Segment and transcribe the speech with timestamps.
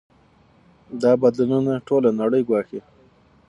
[1.01, 2.79] دا بدلونونه ټوله نړۍ ګواښي.